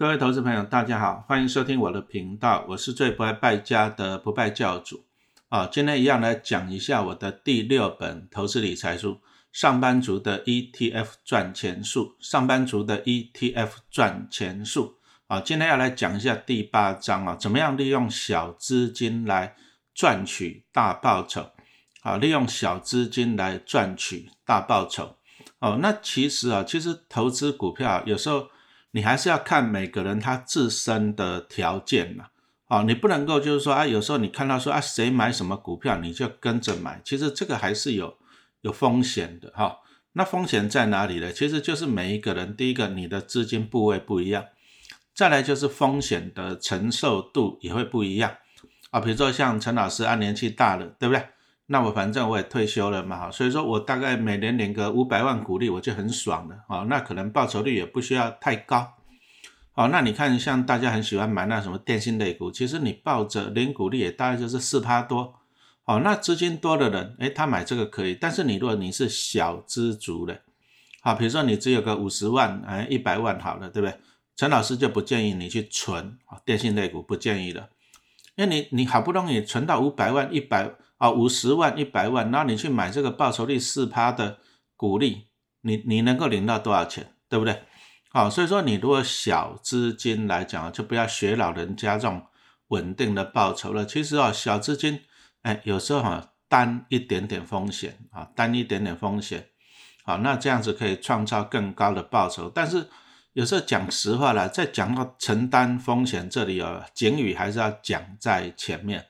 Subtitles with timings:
[0.00, 5.04] 各位投资朋友，大家好，欢迎收听我的频道，我是最不爱败家的不败教主
[5.50, 5.68] 啊。
[5.70, 9.12] 今天一样来讲一下我的第六本投资理财书
[9.52, 14.94] 《上班族的 ETF 赚钱术》，上班族的 ETF 赚钱术
[15.26, 15.38] 啊。
[15.38, 19.54] 今天要来讲一下第八章啊，怎么样利用小资金来
[19.94, 21.50] 赚取大报酬
[22.00, 22.16] 啊？
[22.16, 25.18] 利用小资金来赚取大报酬
[25.58, 25.78] 哦。
[25.82, 28.48] 那其实啊，其实投资股票有时候。
[28.92, 32.26] 你还是要看每个人他自身的条件嘛，
[32.66, 38.18] 哦，你不能够就是说啊，有时候你看到说啊，谁买什么股票你就跟着买，其实这个还是有
[38.62, 39.78] 有风险的哈。
[40.12, 41.32] 那风险在哪里呢？
[41.32, 44.44] 其实就是每一个人，第一个你的资金部位不一样，
[45.14, 48.36] 再来就是风险的承受度也会不一样
[48.90, 48.98] 啊。
[48.98, 51.24] 比如说像陈老师啊，年纪大了，对不对？
[51.72, 56.84] 那我反正我也退休了嘛，所以说我大概每年领个五百万股利，我就很爽了啊。
[56.88, 58.94] 那可能报酬率也不需要太高，
[59.70, 65.32] 好，那你看像大家很喜欢买那什么电信类股，其实你抱着领股利也大概就是四趴多，
[65.84, 70.40] 好，那资金多的人，诶，他买这个可以，但是你如果你是小资族的，
[71.02, 73.96] 好，比如说你只有个五十万，哎，一百万好了，对不对？
[74.34, 77.68] 陈老师就不建议你去存啊，电信类股不建议的，
[78.40, 80.70] 因为你你好不容易存到五百万一百。
[81.00, 84.36] 啊，五十万、一百万，那你去买这个报酬率四趴的
[84.76, 85.28] 股利，
[85.62, 87.62] 你你能够领到多少钱，对不对？
[88.10, 92.26] 好，所以说你如果小资金来讲，就不要学老人家这种
[92.68, 93.86] 稳定的报酬了。
[93.86, 95.00] 其实啊，小资金，
[95.40, 99.48] 哎，有时候哈担一点点风险啊，担一点点风险，
[100.04, 102.52] 好，那这样子可以创造更高的报酬。
[102.54, 102.90] 但是
[103.32, 109.06] 有时候讲实话了，在讲到承担风险这里啊，警语还是要讲在前面。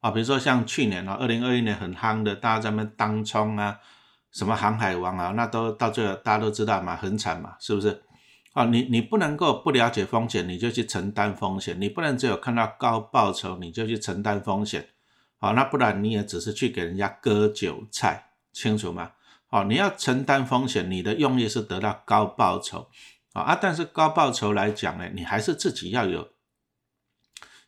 [0.00, 3.80] 啊，比如说像去年啊，二零二一年很夯的，大家在那当冲啊，
[4.30, 8.02] 什么航海王啊，那都到最后大家都知道嘛，很惨嘛，是不是？
[8.52, 14.90] 啊，你你不能够不了解风险，你就去承担风险，你不能只有看到高报酬你就去承担风险，
[15.40, 19.10] 好，那不然你也只是去给人家割韭菜，清楚吗？
[19.48, 22.88] 好，你要承担风险，你的用意是得到高报酬，
[23.42, 26.30] 啊，但是高报酬来讲呢，你还是自己要有。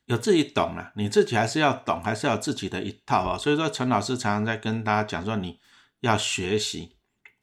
[0.06, 3.36] 有自己懂了，你自己还是要懂，还是要自己的一套啊。
[3.36, 5.58] 所以说，陈老师常常在跟大家讲说，你
[5.98, 6.94] 要学习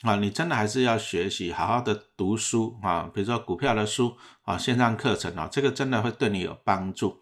[0.04, 3.12] 啊，你真的还是要学习，好好的读书啊。
[3.14, 7.20] 比如说股票的书啊，线上课程啊，这个真的会对你有帮助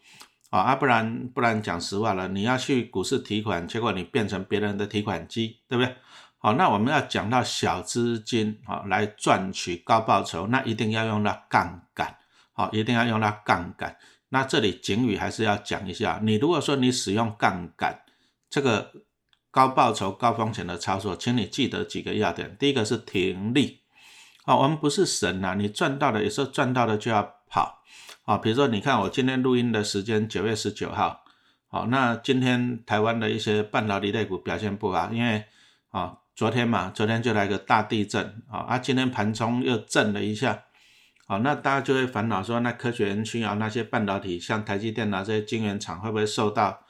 [0.52, 0.60] 啊。
[0.60, 5.96] 啊，不然不然讲实话了，你要去股市提款，结果你变成别人的提款机，对不对？
[6.44, 12.18] 好，那我们要讲到小资金啊，来赚取高报酬，那一定要用到杠杆，
[12.52, 13.96] 好，一定要用到杠杆。
[14.30, 18.02] 那这里警语还是要讲一下，你如果说你使用杠杆
[18.50, 18.92] 这个
[19.52, 22.58] 高报酬高风险的操作，请你记得几个要点。
[22.58, 23.82] 第一个是停利，
[24.46, 27.84] 啊，我们不是神呐，你赚到了有时候赚到了就要跑，
[28.24, 31.24] 啊，比如说你看我今天录音的时间九月十九号，
[31.68, 35.44] 好，那今天台湾的一些半导体类股表现不好，因为
[35.92, 40.64] 啊昨天嘛，昨天就来个大地震，啊，啊今天盘中又震了一下。
[41.28, 46.82] 好，那大家就会烦恼说，那科学园区啊，那些半导体，像台积电啊这些晶圆厂，会不会受到？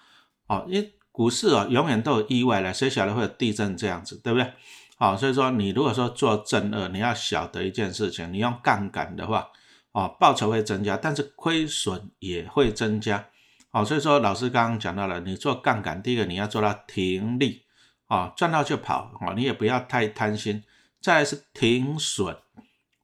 [0.47, 4.53] 哦，因为股市啊，永远都有意外了，谁晓得会有地震这样子，对不对？
[4.97, 9.47] 好，所以说你如果说做正二，你要晓得一件事情，你用杠杆的话，
[9.91, 13.28] 哦，报酬会增加，但是亏损也会增加。
[13.69, 17.63] 好，所以说老师刚刚讲到了，你做杠杆，第一个你要做到停利，
[18.12, 20.62] 啊，赚到就跑，啊，你也不要太贪心。
[21.00, 22.36] 再来是停损。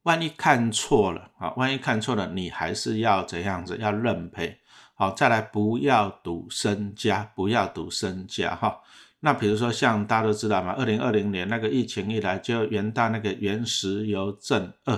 [0.03, 3.77] 万一看错了啊，万一看错了，你还是要怎样子？
[3.77, 4.59] 要认赔。
[4.95, 8.81] 好，再来不要赌身家，不要赌身家哈。
[9.21, 14.93] 那比如说像大家都知道嘛，二零二零年那个疫情一来，就元旦那个原石油正二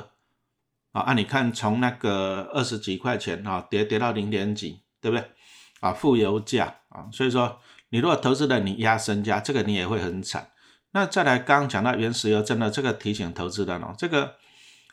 [0.92, 5.24] 啊，啊你看从那个二十几块钱啊跌跌到零点几，对不对？
[5.82, 10.50] 啊负油价啊，所以说你如果投资的你压身家，这个你也会很惨。
[10.92, 14.36] 那再来刚刚讲到原石油正二，这个提醒投资人哦，这个。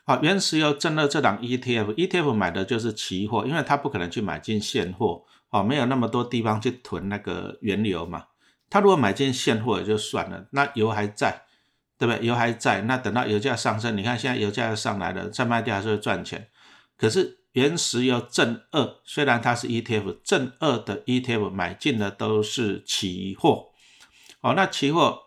[0.09, 8.23] 好，原石油正二这档 ETF，ETF 买的就是期货，因为它不可能去买进现货，哦，没有那么多地方去囤那个原油嘛。
[8.69, 11.41] 他如果买进现货也就算了，那油还在，
[11.97, 12.25] 对不对？
[12.25, 16.47] 油还在，那等到油价上升，你看现在油价又上来了，再卖掉还是会赚钱。
[16.97, 23.69] 可是原石油正二虽然它是 ETF，正二的 ETF 买进的都是期货，
[24.41, 25.23] 哦，那期货，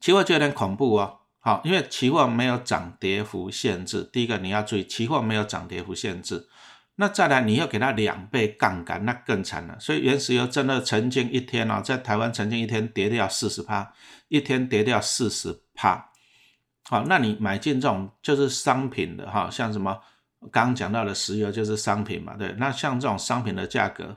[0.00, 1.18] 期货就有点恐怖哦。
[1.40, 4.02] 好，因为期货没有涨跌幅限制。
[4.10, 6.48] 第一个你要注意，期货没有涨跌幅限制。
[6.94, 9.78] 那再来，你要给它两倍杠杆，那更惨了。
[9.78, 13.92] 所以原石油真的曾经一天哦，在台湾曾经一天跌掉四十趴，
[14.28, 16.10] 一天跌掉四十趴。
[16.84, 20.00] 好，那你买进这种就是商品的哈，像什么
[20.52, 24.16] 刚刚讲到的石油就是商品嘛，对，那像这种商品的价格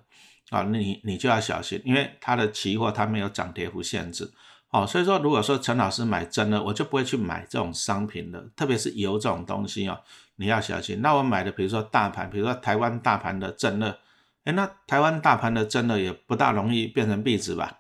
[0.50, 4.32] 啊，你你就要小心，因为它的期货它没有涨跌幅限制，
[4.70, 10.00] 哦，所以说如果说陈老师买真的，我就不会去买这种商品的，特别是油这种东西哦，
[10.36, 11.02] 你要小心。
[11.02, 13.98] 那我买的比如说大盘，比如说台湾大盘的正热，
[14.46, 17.80] 哎，那台湾大盘的真的也不大容易变成壁纸吧？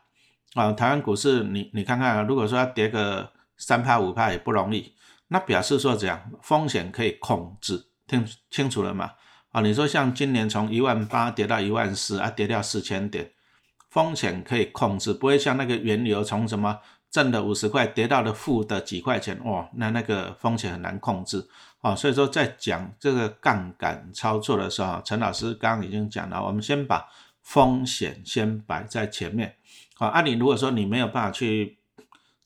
[0.53, 4.93] 啊，台湾股市你你看看，如果说要跌个三趴五趴也不容易，
[5.27, 7.86] 那表示说怎样风险可以控制。
[8.07, 9.11] 听清楚了吗？
[9.51, 13.31] 啊，你说像今年从一万八跌到一万四啊，跌掉四千点，
[13.89, 21.47] 风险可以控制，不会像那个原油从什么正的五十块跌到了负的几块钱，哇，那那个风险很难控制。
[21.81, 27.07] 啊，所以说在讲这个杠杆操作的时候，陈老师刚刚已经讲了，我们先把
[27.41, 29.55] 风险先摆在前面。
[29.97, 31.77] 啊，啊，你如果说你没有办法去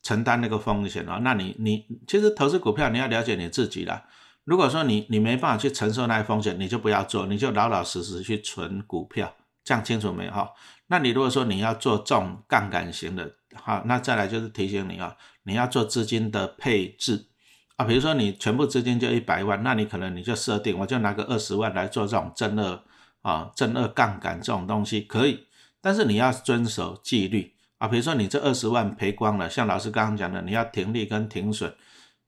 [0.03, 4.05] 承担那个风险啊，那你你其实投资股票你要了解你自己啦。
[4.43, 10.51] 如果说你你没办法去承受那些风险，你就不要做，你就老老实实去存股票，这样清楚没哈？
[10.87, 17.27] 那你如果说你要做重杠杆型的，好，那再来就是提醒你啊，你要做资金的配置
[17.75, 22.83] 啊，比如说你全部资金就一百万，那你可能你就设定，我就拿个二十万来做这种正二
[23.21, 25.45] 啊正二杠杆这种东西可以，
[25.79, 31.71] 但是你要遵守纪律啊，比如说你这二十万赔光了，像老师刚刚讲的，你要停利跟停损。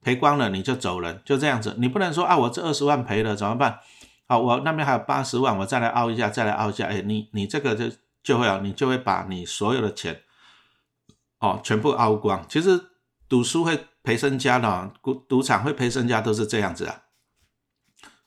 [0.04, 1.74] 赔光了你就走人，就这样子。
[1.78, 3.80] 你不能说啊，我这二十万赔了怎么办？
[4.28, 6.86] 好，我那边还有八十万，我再来凹一下，再来凹一下。
[6.86, 7.84] 哎，你你这个就
[8.22, 10.20] 就会啊，你就会把你所有的钱
[11.40, 12.44] 哦全部凹光。
[12.48, 12.78] 其实
[13.28, 17.00] 赌输会赔身家的，赌赌场会赔身家都是这样子啊。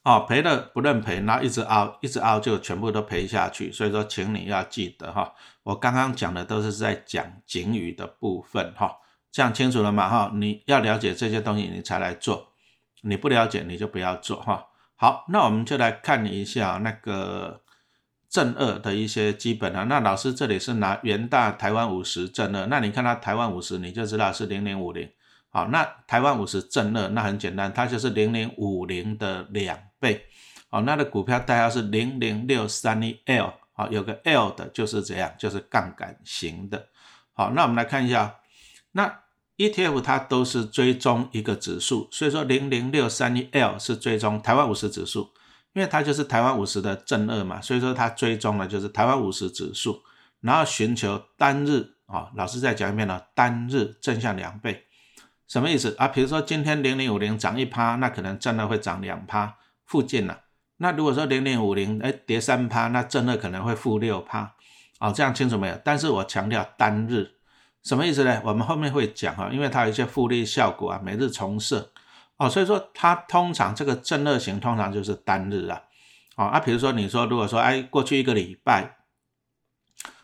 [0.03, 3.71] 哦，赔了不认赔，然后一直凹，一直凹就全部都赔下去。
[3.71, 5.33] 所以说，请你要记得哈，
[5.63, 8.95] 我刚刚讲的都是在讲警语的部分哈。
[9.38, 10.10] 这样清楚了吗？
[10.10, 12.54] 哈，你要了解这些东西，你才来做。
[13.04, 14.42] 你不了解，你就不要做。
[14.42, 17.62] 哈，好，那我们就来看一下那个
[18.28, 19.84] 正二的一些基本啊。
[19.84, 25.07] 那老师这里是拿元大台湾五十正二，那你看它台湾五十，你就知道是零零五零。
[25.50, 30.25] 好，那台湾五十正二，那很简单，它就是零零五零的两倍。
[30.72, 33.54] 好，那的股票代号是零零六三一 L。
[33.74, 36.88] 好，有个 L 的就是这样，就是杠杆型的。
[37.34, 38.39] 好，那我们来看一下，
[38.94, 39.19] 那。
[39.57, 45.31] ETF 它都是追踪一个指数，所以说零零六三一 L 是追踪台湾五十指数，
[45.74, 50.04] 因为它就是台湾五十的正二嘛，所以说它追踪的就是台湾五十指数，
[50.42, 54.83] 然后寻求单日啊，老师再讲一遍了，单日正向两倍，
[55.48, 56.07] 什么意思啊？
[56.07, 60.42] 比如说今天零零五零涨一趴，那可能正二会涨两趴附近了。
[60.77, 64.53] 那如果说零零五零哎跌三趴，那正二可能会负六趴，
[65.00, 65.81] 哦，这样清楚没有？
[65.83, 67.37] 但是我强调单日。
[67.88, 68.42] 什么意思呢？
[68.44, 71.89] 我们后面会讲哈，因为它有一些复利效果啊，每日重设
[72.36, 75.81] 哦，所以说它通常这个正二型通常就是单日啊，
[76.36, 78.98] 哦啊，比如说你说如果说哎过去一个礼拜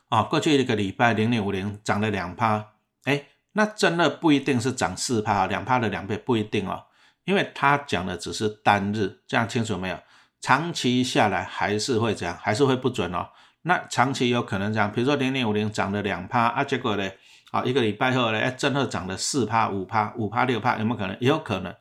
[0.10, 2.74] 啊，过去一个礼拜零零五零涨了两趴，
[3.06, 6.84] 哎，那正二不一定是涨四趴啊，两趴的两倍不一定哦，
[7.24, 9.98] 因为它讲的只是单日，这样清楚没有？
[10.42, 13.30] 长期下来还是会这样，还是会不准哦。
[13.62, 17.10] 那长期有可能这样，比如说零零五零涨了两趴啊，结果呢？
[17.54, 21.16] 好，一个礼拜后呢，哎，正二涨了四趴、五趴、五趴、六趴，有没有可能？
[21.20, 21.72] 也有可能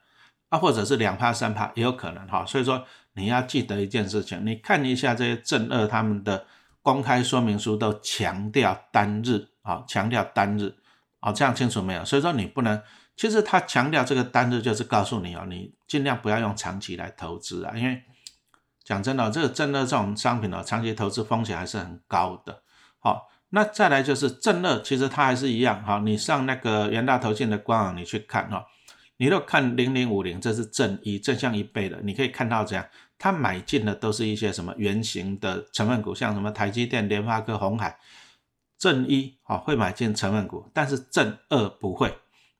[0.50, 2.44] 啊，或者是两趴、三趴，也有可能哈。
[2.44, 6.44] 所以说你要记得一件事情，你看一下这些正二他们的
[6.82, 10.76] 公开说明书都强调单日啊，强调单日
[11.20, 12.04] 啊，这样清楚没有？
[12.04, 12.78] 所以说你不能，
[13.16, 18.02] 其实他强调这个单日就是告诉你哦，你尽量不要用长期来投资啊，因为
[18.84, 22.60] 讲真的，这个正二这种商品呢，长期投资风险还是很高的。
[22.98, 23.31] 好。
[23.54, 26.00] 那再来就是正二，其实它还是一样哈。
[26.04, 28.64] 你上那个元大投信的官网，你去看哈，
[29.18, 32.86] 你都看零零五零，这是正一正向一倍的，你可以看到这样，
[33.18, 37.98] 它买进的都是一些什么圆形的成分股，像什么台积电、联发科、红海。
[38.78, 42.12] 正一啊会买进成分股，但是正二不会。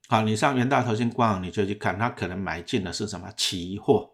[0.07, 4.11] 好，你上元大投信官网，你就去看，它可能买进的是什么期货。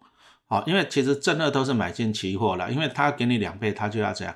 [0.48, 4.34] 好，因为其实正二都是买进期货了，因为它给你两倍，它就要这样。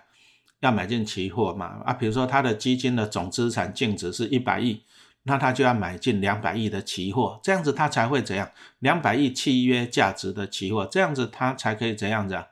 [0.63, 1.81] 要买进期货嘛？
[1.85, 4.81] 啊，比如说他的基金的总资产净值是一百亿，
[5.23, 8.49] 那他就要买进两百亿的期货，这样子他才会怎样？
[8.79, 12.47] 两百亿契约价值的期货，这样子他才可以怎样子啊？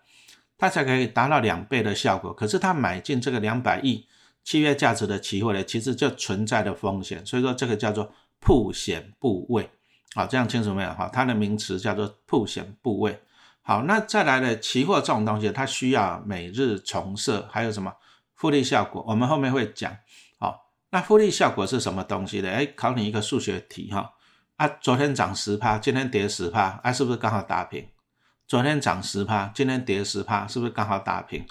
[0.57, 2.33] 他才可以达到两倍的效果。
[2.33, 4.05] 可是他买进这个两百亿
[4.43, 9.69] 契约价值的期货呢，其实就存在的风险，所以说这个叫做铺险部位。
[10.13, 10.89] 好，这样清楚没有？
[10.89, 13.17] 哈，它的名词叫做铺险部位。
[13.61, 17.93] 好，那再来的期货这种东西，它需要每日重设，还有什么？
[18.35, 19.95] 复利效果，我们后面会讲。
[20.39, 22.49] 好，那复利效果是什么东西呢？
[22.49, 24.13] 哎，考你一个数学题哈。
[24.55, 27.87] 啊，昨天涨十趴，今天跌十趴，啊，是不是刚好打平？
[28.47, 31.45] 昨天涨十趴，今天跌十趴，是不是刚好打平？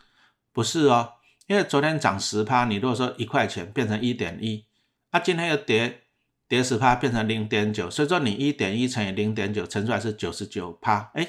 [0.52, 1.12] 不是哦，
[1.47, 4.67] 因为昨天涨十趴，你如果说一块钱变成一点一，
[5.11, 6.02] 啊，今天又跌
[6.49, 11.26] 跌十趴变成零点九，所以说你一点一乘以零点九乘出来是九十九趴，哎，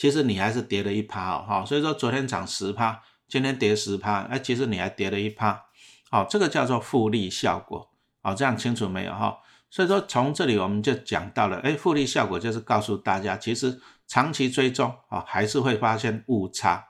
[0.00, 5.66] 其实你还是跌了一趴哦，哈，所以说昨天涨十趴，今天跌十趴，哎，其实你还跌了一趴，
[6.10, 7.90] 好，这个叫做复利效果，
[8.22, 9.36] 好，这样清楚没有哈？
[9.68, 13.78] 所以说从这里我们就讲到了，哎，复利效果就是告诉大家，其实。
[14.12, 16.84] 长期追踪啊，还是会发现误差，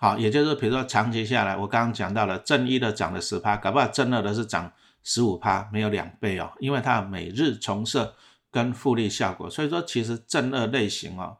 [0.00, 4.72] 好，也就是比如说长期下来，我刚刚讲到了正一的涨了十趴，搞不好正二的是涨
[5.04, 8.16] 十五趴，没有两倍哦，因为它每日重设
[8.50, 11.36] 跟复利效果，所以说其实正二类型哦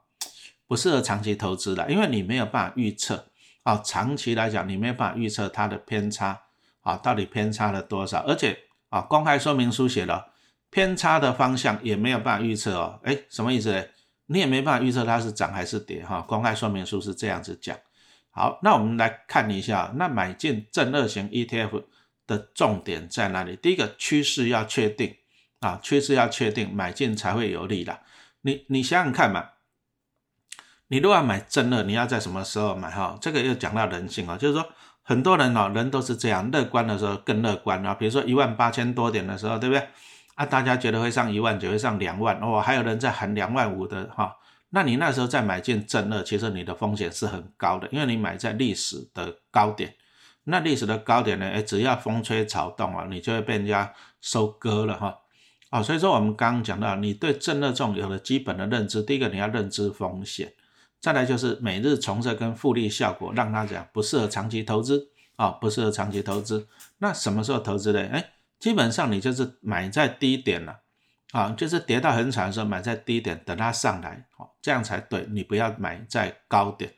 [0.66, 3.26] 不适合长期投资的，因为你没有办法预测
[3.62, 6.42] 啊，长期来讲你没有办法预测它的偏差
[6.80, 8.59] 啊，到底偏差了多少，而且
[8.90, 10.33] 啊公开说明书写了
[10.71, 13.85] 偏差的方向也没有办法预测哦，哎，什么意思呢？
[14.26, 17.76] 你也没办法预测它是涨还是跌哈，公开说明书是这样子讲。
[18.30, 21.85] 好，那我们来看一下，那买进正二型 ETF
[22.26, 23.54] 的重点在哪里？
[23.54, 25.14] 第一个趋势要确定
[25.61, 28.00] 啊，趋势要确定，买进才会有利的。
[28.40, 29.50] 你你想想看嘛，
[30.94, 33.18] 你如果要买正二，你要在什么时候买哈？
[33.20, 34.64] 这个又讲到人性啊，就是说
[35.02, 39.88] 很多人哦，人都是这样，乐观的时候更乐观啊，比如说一万八千多点的时候，对不对？
[40.36, 44.36] 啊，大家觉得会上一万九，会上两万哦，还有人在喊两万五的哈，
[44.70, 49.96] 那你那时候再买进正二，其实你的风险是很高的，因为你买在历史的高点，
[50.44, 55.18] 那历史的高点呢，哎，只要风吹草动啊，你就会被人家收割了哈，
[55.72, 60.52] 哦，所以说我们刚刚讲到，你对正二这种有了基本的认知，第一个你要认知风险，
[61.04, 68.00] 再来就是每日重设跟复利效果，让他讲不适合长期投资啊，不适合长期投资，那什么时候投资呢？
[68.11, 68.30] 哎。
[68.58, 70.80] 基本上你就是买在低点了，
[71.32, 75.26] 啊，就是跌到很惨的时候买在低点，等它上来，好，这样才对。
[75.28, 76.94] 你不要买在高点。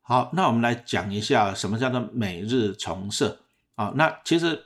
[0.00, 3.42] 好，那我们来讲一下什么叫做每日重设
[3.74, 3.92] 啊？
[3.96, 4.64] 那其实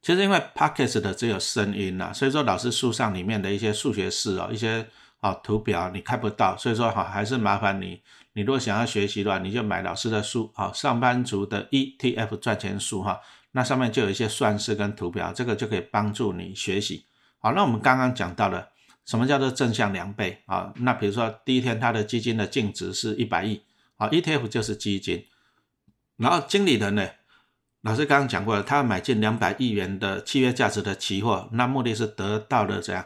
[0.00, 4.88] 其实因为 p o c k e t 的只有声音呐，所以说老师书上里面的一些数学式哦，一些
[5.22, 8.02] 啊图表你看不到，所以说哈还是麻烦你，
[8.32, 13.20] 你如果想要学习的话，你就买老师的书啊，上班族的 ETF 赚钱书哈。
[13.52, 17.06] 那上面就有一些算式跟图表，这个就可以帮助你学习。
[17.38, 18.70] 好，那我们刚刚讲到了
[19.04, 20.72] 什么叫做正向两倍啊？
[20.76, 23.62] 那比如说第一天它的基金的净值是一百亿，
[23.96, 25.26] 好，ETF 就是基金，
[26.16, 27.06] 然后经理人呢，
[27.82, 33.04] 老师刚刚讲过了，他买进两百亿元的契约价值的期货，那目的是得到了这样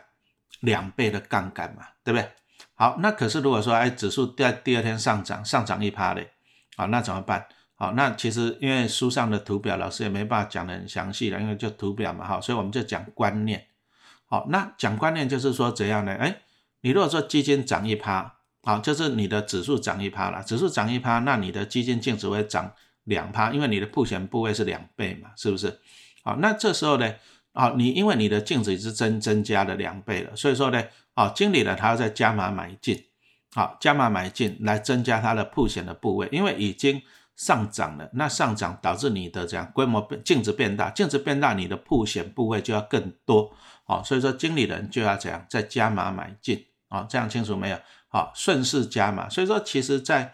[0.61, 2.29] 两倍的杠杆嘛，对不对？
[2.75, 6.31] 好，那可是如果说哎指数在第二天上涨，上涨一趴嘞，
[6.77, 7.47] 好，那怎么办？
[7.75, 13.67] 好，那其实因为书上的图表，老师也没办法讲的很详细了，因为就图表嘛，哈，所以我们就讲观念。
[14.27, 16.15] 好，那讲观念就是说怎样呢？
[16.15, 16.41] 哎，
[16.81, 22.73] 你如果说基金涨一趴，好，就是你的指数涨一趴了，指数涨一趴，那你的基金净值会涨
[23.05, 25.79] 两趴，因为你的铺险部位是两倍嘛，是不是？
[26.25, 27.15] 好，那这时候呢，
[27.57, 30.81] 啊，你因为你的净值是增增加了两倍了，所以说呢，
[31.15, 33.03] 啊，经理呢他要再加码买进，
[33.55, 37.03] 好，加码买进来增加他的铺险的部位，因为已经。
[37.37, 47.79] 上涨了，那上涨导致你的这样规模变净值变大，净值变大，你的铺险部位就要更多，哦，所以说经理人就要这样再加码买进，啊，这样清楚没有？
[48.09, 50.33] 好，顺势加码，所以说其实在，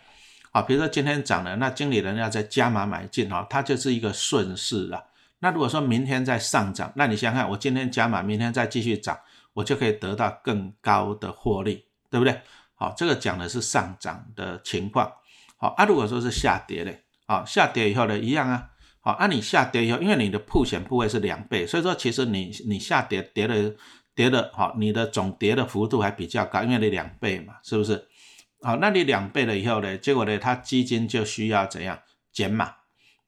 [0.52, 5.05] 啊，比如说今天涨了，那经理人要再加码买进，哈，它就是一个顺势了。
[5.42, 9.18] 那如果说明天再上涨，那你想想看，我今天加码，明天再继续涨，
[9.54, 12.40] 我就可以得到更高的获利，对不对？
[12.76, 15.12] 好，这个讲的是上涨的情况。
[15.56, 18.70] 好啊，如果说是下跌嘞，好，下跌以后呢，一样啊，
[19.00, 23.75] 好，啊，你下跌以后，因为你的铺险部位是两倍，所以说其实你你下跌跌的
[24.14, 28.06] 跌的，好，你的总跌的幅度还比较高，因为你两倍嘛，是不是？
[28.61, 31.99] 好，那你两倍了以后呢，结果呢，它基金就需要怎样
[32.32, 32.72] 减码，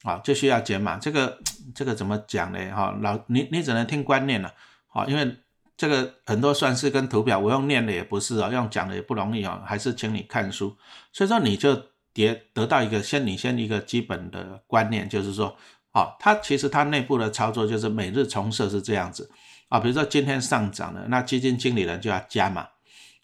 [0.05, 1.37] 啊，就需要减码，这个
[1.75, 2.59] 这个怎么讲呢？
[2.73, 4.55] 哈，老你你只能听观念了，
[4.87, 5.37] 好，因为
[5.77, 10.77] 这个很多算式跟图表，我用念的也不是啊，用讲的也不容易啊，还是请你看书，
[11.13, 11.83] 所以说你就。
[12.15, 15.57] 跌得到一个先你先一个基本的观念，就是说，
[15.91, 19.29] 哦，它其实它内部的操作就是每日重设是这样子，
[19.69, 22.69] 啊，比如说今天上涨了，那基金经理人就要加码，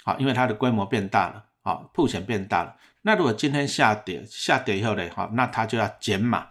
[0.03, 2.75] 好，因为它的规模变大了，好，铺钱变大了。
[3.03, 6.49] 那如果今天下跌，下跌以后呢，好，那它就要减码，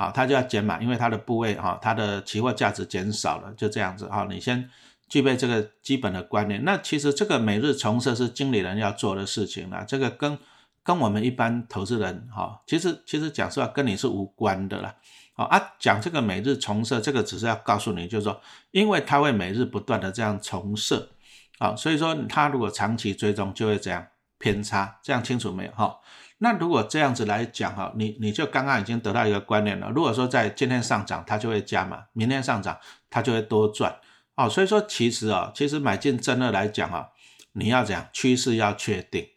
[0.00, 4.70] 好，它就要减码，因为它的部位，哈，它的期货价值减少了，就这样子，好，你先
[5.08, 6.64] 具备这个基本的观念。
[6.64, 10.38] 那其实这个每日重设是经理人要做的事情了，这个跟。
[10.82, 14.96] 跟我们一般投资人哈，其实其实讲实话跟你是无关的啦。
[15.34, 18.40] 好啊，讲这个每日重设，这个只是要告诉你，就是说，
[18.70, 21.10] 因为它会每日不断的这样重设，
[21.58, 24.04] 好，所以说它如果长期追踪就会这样
[24.38, 25.94] 偏差，这样清楚没有哈？
[26.42, 29.90] 那如果这样子来讲哈，你你就刚刚已经得到一个观念了。
[29.90, 32.78] 如果说在今天上涨，它就会加码；明天上涨，
[33.10, 33.94] 它就会多赚。
[34.36, 37.08] 哦，所以说其实啊，其实买进真的来讲啊，
[37.52, 39.28] 你要讲趋势要确定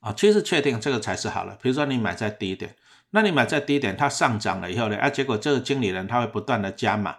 [0.00, 1.56] 啊，趋势确定这个才是好了。
[1.62, 2.74] 比如说你买在低点，
[3.10, 7.16] 那你买在低点，它上涨了以后呢，啊，结果这个经理人他会不断的加码，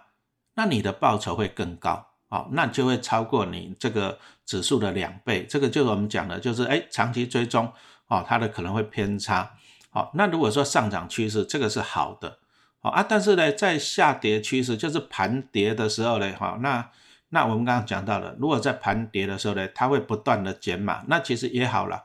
[0.56, 2.06] 那你的报酬会更高。
[2.28, 5.46] 哦，那就会超过你这个指数的两倍。
[5.46, 7.72] 这个就是我们讲的，就是哎，长期追踪。
[8.08, 9.50] 哦，它的可能会偏差，
[9.90, 12.38] 好，那如果说上涨趋势，这个是好的，
[12.80, 16.90] 好啊，但是呢，在下跌趋势，就是盘跌的时候呢，哈，那
[17.28, 22.04] 那我们刚刚讲到了，如果在盘跌的时候呢，它会不断的减码，那其实也好了，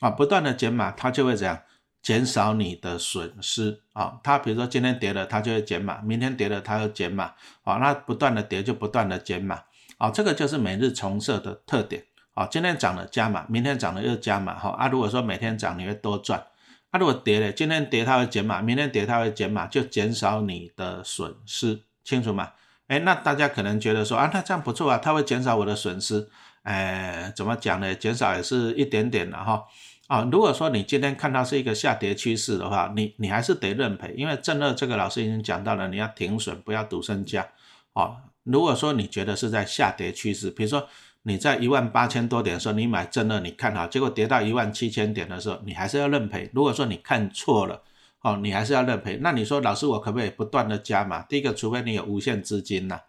[0.00, 1.60] 啊，不断的减码，它就会怎样，
[2.02, 7.32] 减少你的损失，啊，它比如说今天跌了，它就会减码，明天跌了，它又减码，
[7.62, 9.62] 啊，那不断的跌就不断的减码，
[9.98, 12.04] 啊，这个就是每日重设的特点。
[12.34, 16.44] 啊，今天涨了加码，明天涨了又加码，哈啊，如果说每天涨你会多赚，
[16.90, 22.50] 啊，如果跌了，今天跌它会减码，明天跌它会减码，就减少你的损失，清楚吗？
[22.88, 26.28] 哎，那大家可能觉得说啊，那这样不错啊，它会减少我的损失，
[26.64, 27.94] 哎，怎么讲呢？
[27.94, 29.62] 减少也是一点点的哈，
[30.08, 37.46] 啊，如果说你今天看到是一个下跌趋势的话，你你还是得认赔，因为正二这个老师已经讲到了，你要停损，不要赌身家，
[37.92, 40.88] 啊，如果说你觉得是在下跌趋势，比如说。
[41.26, 46.50] 你在一万八千多点的时候，你买正二，你看好，结果跌到一万七千点的时候，你还是要认赔。
[46.52, 47.82] 如果说你看错了，
[48.20, 49.18] 哦，你还是要认赔。
[49.22, 51.22] 那你说老师，我可不可以不断的加码？
[51.22, 53.00] 第一个，除非你有无限资金呐，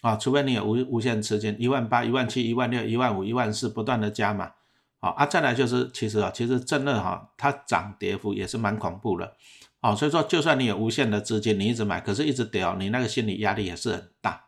[0.00, 4.52] 啊，除非你有无无限资金，一万八、一万七、一万六、一万五、一万四，不断的加码，
[4.98, 5.26] 好啊。
[5.26, 9.36] 再来就是，其实啊，其实正二哈，它涨跌幅也是蛮恐怖的，
[9.82, 14.46] 哦，所以说就算你有无限的资金，你一直买，可是一直跌哦，你那个心理压力也是很大。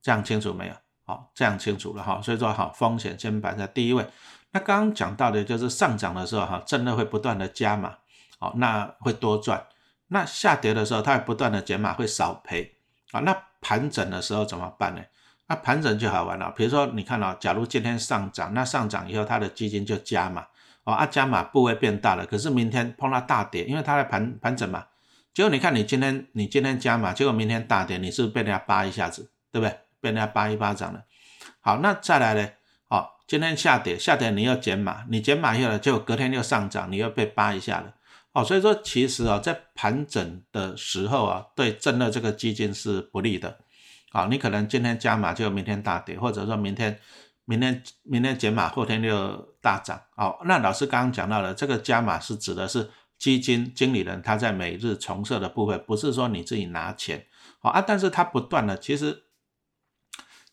[0.00, 0.74] 这样清楚没有？
[1.04, 4.06] 好，这样清楚了哈，所以说好风险先摆在第一位。
[4.52, 7.94] 那刚刚讲到的就是上涨的时候哈，真的会不断的加码，
[8.38, 9.66] 好，那会多赚。
[10.08, 12.74] 那下跌的时候，它会不断的减码，会少赔。
[13.10, 15.00] 啊，那盘整的时候怎么办呢？
[15.46, 16.52] 那盘整就好玩了。
[16.56, 20.46] 比如说你看到，假如今天上涨，那上涨以后它的基金就加码，
[20.84, 24.86] 哦，啊加码部位变大了，可是明天碰到大跌，因为它在盘盘整嘛。
[25.32, 29.78] 结果你看你今天你今天加码，结果明天大跌，你是不是被人家扒一下子，对不对？
[30.04, 31.02] 被人家扒一巴掌了，
[31.62, 32.46] 好，那再来呢？
[32.90, 37.94] 好，今天下跌，下跌你又减码，你减码以后呢，结果隔天又上涨，你又被扒一下了。
[38.34, 43.56] 哦，所以说其实啊，在盘整的时候啊，对正的这个基金是不利的。
[44.10, 46.98] 好，你可能今天加码，就明天大跌，或者说明天
[47.46, 49.98] 明天明天减码，后天就大涨。
[50.14, 57.24] 好，那老师刚刚讲到了，这个加码是指的是基金经理人他在每日重设的部分，不是说你自己拿钱。
[57.58, 59.23] 好啊，但是他不断的其实。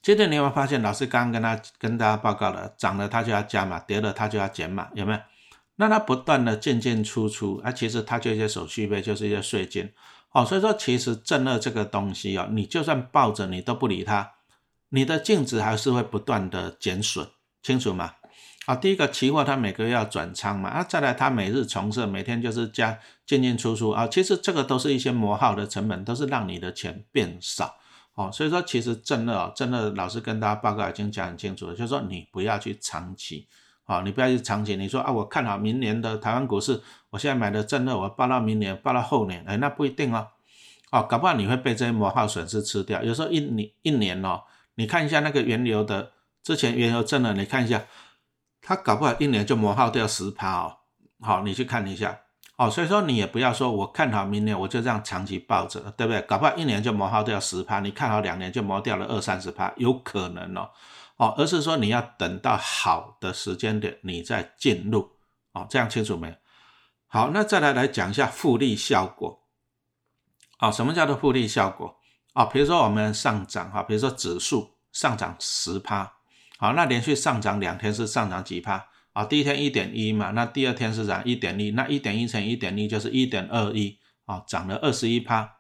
[0.01, 5.19] 接着你有没有发现，老师刚刚跟他跟大家报告了，涨了它就要加码，跌了它就要减码，有没有？
[5.75, 9.91] 那它不断的进进出出，啊，其实它就一些手续费，就是一些税金，
[10.31, 14.31] 哦，所以说其实正二这个东西哦，你就算抱着你都不理它，
[14.89, 17.27] 你的净值还是会不断的减损，
[17.61, 18.13] 清楚吗？
[18.65, 27.75] 好，第一个期货它每个月要转仓嘛，啊，再来它每日重设，每天就是加进进出出啊，其实这个都是一些磨耗的成本，都是让你的钱变少。
[28.21, 33.47] 哦，所以说其实正二啊，正二老师跟大家报告已经讲很清楚了，就是说你不要去长期，
[33.86, 34.75] 啊，你不要去长期。
[34.75, 40.27] 你说啊，我看好明年的台湾股市，我现在买的正二，我报到明年，报到后年，哎，那不一定哦，
[40.91, 43.03] 哦，搞不好你会被这些磨耗损失吃掉。
[43.03, 44.43] 有时候一年一年哦，
[44.75, 46.12] 你看一下那个原油的
[46.43, 47.84] 之前原油正二，你看一下，
[48.62, 50.77] 它搞不好一年就磨耗掉十趴哦，
[51.19, 52.20] 好，你去看一下。
[52.62, 56.21] 哦，所以说你也不要说，我看好明年我就这样长期抱着，对不对？
[56.21, 60.69] 搞不好一年就磨耗掉十趴，你看好两年就磨掉了二三十趴，有可能哦。
[61.17, 65.10] 哦，而是说你要等到好的时间点你再进入，
[65.54, 66.38] 哦，这样清楚没？
[67.08, 69.41] 好，那再来来讲一下复利效果。
[70.60, 71.97] 哦，什么叫做复利效果？
[72.36, 76.13] 哦，比如说我们上涨哈，比如说指数上涨十趴，
[76.60, 78.86] 好，那连续上涨两天是上涨几趴？
[79.13, 85.58] 啊，第一天一点一嘛，那第二天是涨一点一，那一点一乘一点一就是一点二一，啊，涨了二十一趴，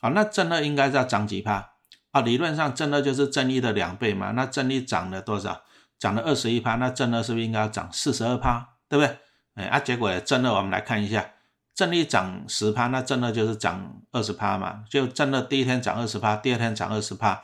[0.00, 1.72] 啊，那正二应该要涨几趴？
[2.12, 5.62] 啊，理论上正二就是正一的两倍嘛，那正一涨了多少？
[5.98, 8.76] 涨了二十一趴，那正二是不是应该要涨四十二趴？
[8.88, 9.18] 对不对？
[9.54, 11.32] 哎，啊，结果正二我们来看一下，
[11.74, 17.42] 正一涨十趴，那正二就是涨二十趴嘛，就正二第一天涨二十趴，第二天涨二十趴，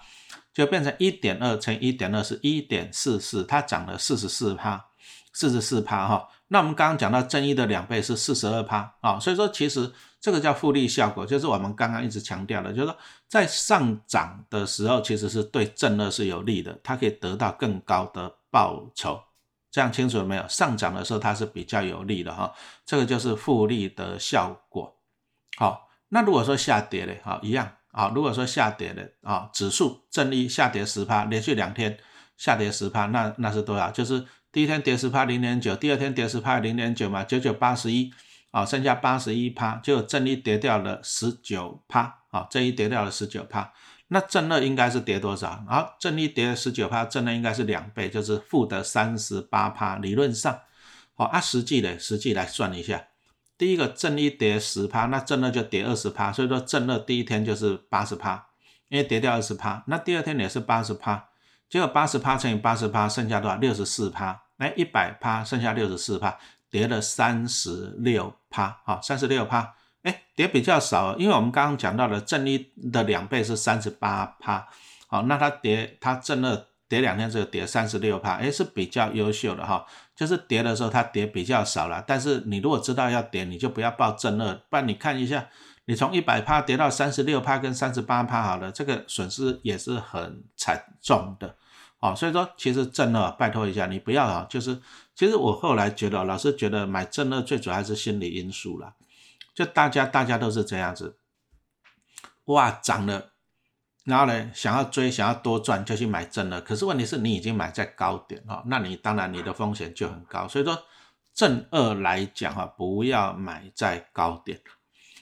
[0.52, 4.86] 就变成一点二乘一点二是一点四四，它涨了四十四趴。
[5.32, 9.90] 四十四趴哈，那我们刚刚讲到正一的两倍是四十二趴啊，所以说其实
[10.20, 12.96] 这个叫复利效果，就是我们刚刚一直强调的，就是说
[13.28, 19.22] 在上涨的时候，其实是对正二是有利的，它可以得到更高的报酬
[19.70, 20.44] 这样清楚了没有？
[20.48, 22.52] 上涨的时候它是比较有利的哈，
[22.84, 24.96] 这个就是复利的效果。
[25.56, 28.10] 好，那如果说下跌嘞，好一样啊。
[28.12, 31.96] 如果说下跌的啊，指数正一下跌十趴，连续两天
[32.36, 33.90] 下跌十趴，那那是多少？
[33.92, 38.12] 就是第一天跌十趴零点九，第二天跌十趴零点九嘛，九九八十一
[38.50, 43.72] 啊，剩下八十一趴，就正一跌掉了十九趴啊，正一跌掉了十九趴。
[44.08, 45.64] 那正二应该是跌多少？
[45.68, 49.98] 然后正一跌十九趴，正二应该是两倍，就是负的三十八趴。
[49.98, 50.58] 理论上，
[51.14, 53.04] 好，按实际的实际来算一下，
[53.56, 58.48] 第一个正一跌十趴，那正二就跌二十趴，所以说正二第一天就是八十趴，
[58.88, 59.84] 因为跌掉二十趴。
[59.86, 61.28] 那第二天也是八十趴，
[61.70, 63.56] 结果八十趴乘以八十趴，剩下多少？
[63.56, 64.42] 六十四趴。
[64.58, 66.36] 哎，一百趴剩下六十四趴，
[66.68, 69.72] 跌了三十六趴，好，三十六趴。
[70.02, 74.66] 哎，跌比较少，因为我们刚刚讲到了正一的两倍是三十八趴，
[75.06, 85.46] 好，那它跌，它正二跌两天之后跌三十六趴，哎，是比较优秀的哈，就是跌的时候它跌比较少了，但是你如果知道要跌，你就不要报正二，不然你看一下，
[85.90, 91.56] 你从一百趴跌到三十六趴跟三十八趴，好了，这个损失也是很惨重的，
[91.98, 94.80] 哦，所以说其实正二，拜托一下你不要啊，就是
[95.16, 98.94] 其实我后来觉得，老师觉得买正二最主要还是心理因素了。
[99.52, 101.18] 就大家，大家都是这样子，
[102.44, 103.32] 哇，涨了，
[104.04, 106.60] 然后呢，想要追，想要多赚，就去买正二。
[106.60, 110.46] 可是问题是你已经买在高点哈，那你当然你的风险就很高。
[110.46, 110.84] 所以说
[111.34, 114.60] 正二来讲哈，不要买在高点，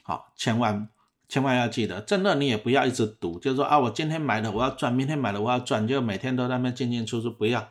[0.08, 0.88] 好，千万
[1.28, 7.68] 千万要记得，正二你也不要一直赌，就是说啊，我今天买了我要赚，明天买了我要赚，就每天都在那边进进出出，不要。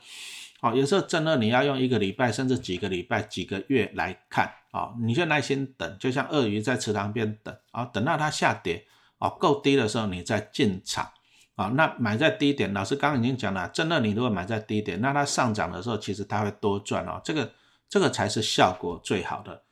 [0.62, 8.86] 好，有时候正二你要用一个礼拜甚至几个礼拜、几个月来看啊，你就耐心等，就像鳄鱼在池塘边等啊，等到它下跌
[9.18, 11.10] 啊够低的时候，你再进场
[11.56, 11.72] 啊。
[11.74, 17.52] 那买在低点，老师刚刚已经讲了，正二你如果买在低点，那它上涨的时候，其实它会多赚哦，这个
[17.90, 19.64] 这个才是效果最好的。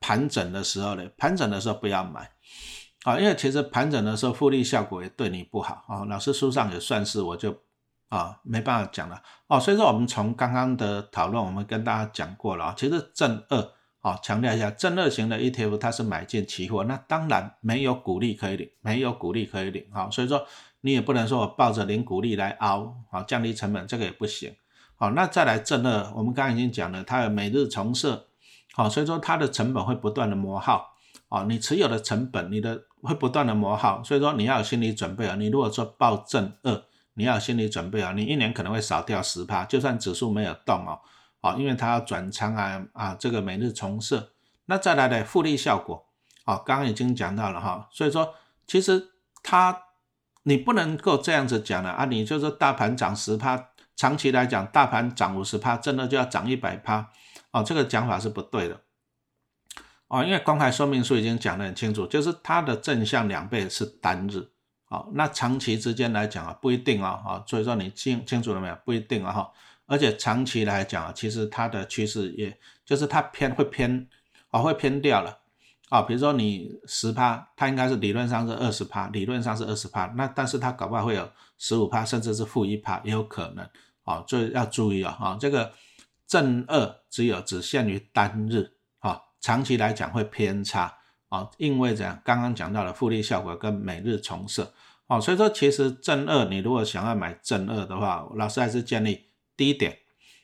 [0.00, 1.08] 盘整的时候呢？
[1.16, 2.30] 盘整的时候不要买
[3.04, 6.04] 啊，因为其实盘整的时候复利效果也对你不好啊。
[6.04, 7.56] 老师书上也算是我就。
[8.10, 20.42] 啊，没办法讲了哦，所以说我们从刚刚的讨论，我们跟大家讲过了啊，其实正二啊，强调一下，正二型的 ETF 它是买进期货，那当然没有股利可以领，没有股利可以领啊，所以说
[20.80, 24.56] 你也不能说我抱着领股利来熬啊，降低成本，这个也不行。
[24.96, 28.27] 好，那再来正二，我们刚刚已经讲了，它有每日重设，
[28.74, 30.94] 好，所以说它的成本会不断的磨耗。
[31.28, 36.82] 啊，你持有的成本，你的会不断的磨耗，所以说你要有心理准备啊，你如果说报正二。
[37.14, 41.00] 你要有心理准备啊，你一年可能会少掉十趴，就算指数没有动哦，
[41.40, 44.30] 啊，因为它要转仓啊啊，这个每日重设，
[44.66, 46.06] 那再来的复利效果，
[46.44, 48.34] 啊，刚刚已经讲到了哈，所以说
[48.68, 49.08] 其实
[49.42, 49.76] 它
[50.44, 57.10] 你不能够这样子讲了啊，你就是大盘涨十趴，长期来讲大盘涨五十趴，真的就要涨一百趴，
[57.58, 58.80] 哦，这个讲法是不对的，
[60.06, 64.48] 哦，因为公开说明书已经讲得很清楚，就是它的正向两倍是单日。
[64.90, 68.78] 好，那长期之间来讲啊，不一定啊，哈，所以说你清清楚了没有？
[68.86, 69.52] 不一定啊，哈，
[69.84, 74.08] 而且长期来讲啊，其实它的趋势也就是它偏会偏
[74.50, 75.40] 啊，会偏掉了
[75.90, 76.00] 啊。
[76.00, 83.68] 比如说你十趴，它应该是理论上是二十趴，理论上是二十趴，那但是它搞不好会有十五趴，甚至是负一趴也有可能
[84.04, 85.70] 啊，所以要注意啊，哈，这个
[86.28, 90.94] 正二只有只限于单日啊，长期来讲会偏差。
[91.30, 94.72] 啊，因为这样刚刚讲到了复利效果跟每日重设，
[95.08, 99.98] 啊，所以说其实正二你如果想要买正二的话，老师还是建议低点，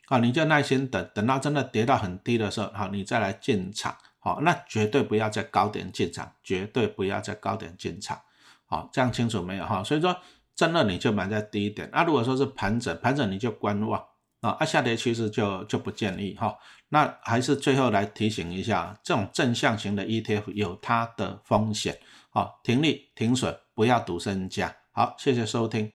[0.08, 8.20] 啊，你就耐心等，等到真的跌到很低的时候，好，你再来进场，好，那绝对不要在高点进场，绝对不要在高点进场，
[8.66, 9.82] 好，这样清楚没有哈？
[9.82, 10.14] 所以说
[10.54, 14.04] 正二你就买在低点，那如果说是盘整，盘整你就观望。
[14.50, 16.56] 啊，下跌趋势就就不建议哈。
[16.90, 21.98] 那还是最后来提醒一下，这种正向型的 ETF 有它的风险，
[22.30, 24.74] 好，停利停损，不要赌身家。
[24.92, 25.92] 好，谢谢收听。